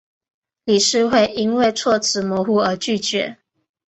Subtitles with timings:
[0.65, 3.37] 理事会因为措辞模糊而拒绝。